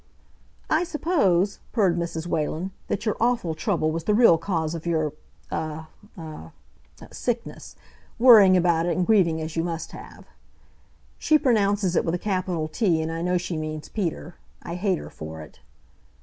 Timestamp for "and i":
12.99-13.21